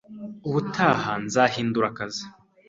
Ubutaha 0.47 1.11
nzahindura 1.25 1.85
akazi, 1.91 2.23